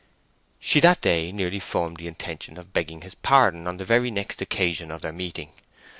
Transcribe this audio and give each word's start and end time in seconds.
She 0.59 0.79
that 0.79 1.01
day 1.01 1.31
nearly 1.31 1.59
formed 1.59 1.97
the 1.97 2.07
intention 2.07 2.57
of 2.57 2.73
begging 2.73 3.01
his 3.01 3.13
pardon 3.13 3.67
on 3.67 3.77
the 3.77 3.85
very 3.85 4.09
next 4.09 4.41
occasion 4.41 4.89
of 4.89 5.03
their 5.03 5.13
meeting. 5.13 5.51